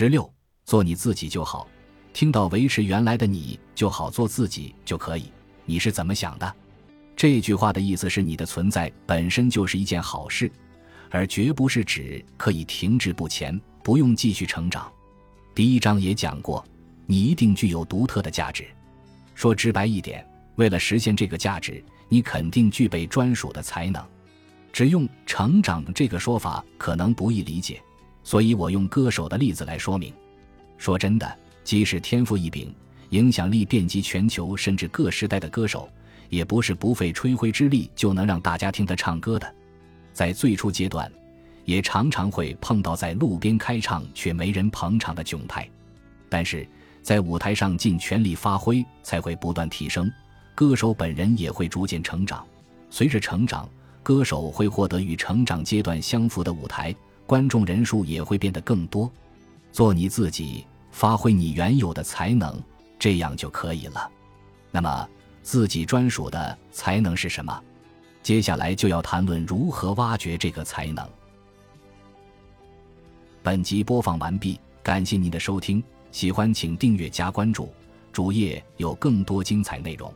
[0.00, 0.32] 十六，
[0.64, 1.68] 做你自己就好。
[2.14, 5.30] 听到维持原来的你就好，做自己就可以。
[5.66, 6.56] 你是怎么想的？
[7.14, 10.50] 这句话的意思是你的存在本身就是一件好事，
[11.10, 14.90] 而绝不是指可以停滞不前，不用继续成长。
[15.54, 16.64] 第一章也讲过，
[17.04, 18.66] 你一定具有独特的价值。
[19.34, 20.26] 说直白一点，
[20.56, 24.02] 为了实现这个价值，你肯定具备专属的才能。
[24.72, 27.82] 只用“成长”这个说法可能不易理解，
[28.30, 30.14] 所以我用歌手的例子来说明。
[30.78, 32.72] 说真的，即使天赋异禀、
[33.08, 35.90] 影响力遍及全球甚至各时代的歌手，
[36.28, 39.52] 也不是不费吹灰之力就能让大家听他唱歌的。
[40.12, 41.10] 在最初阶段，
[41.64, 45.68] 也常常会碰到在路边开唱却没人捧场的窘态。
[46.28, 46.64] 但是
[47.02, 50.08] 在舞台上尽全力发挥，才会不断提升，
[50.54, 52.46] 歌手本人也会逐渐成长。
[52.90, 53.68] 随着成长，
[54.04, 56.94] 歌手会获得与成长阶段相符的舞台，
[57.30, 59.08] 观众人数也会变得更多。
[59.70, 62.60] 做你自己，发挥你原有的才能，
[62.98, 64.10] 这样就可以了。
[64.72, 65.08] 那么，
[65.40, 67.62] 自己专属的才能是什么？
[68.20, 71.08] 接下来就要谈论如何挖掘这个才能。
[73.44, 77.72] 本集播放完毕，感谢您的收听，喜欢请订阅加关注，
[78.12, 80.12] 主页有更多精彩内容。